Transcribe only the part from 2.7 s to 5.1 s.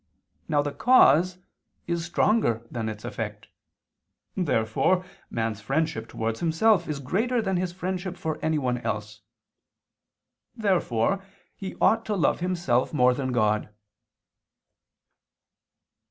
than its effect. Therefore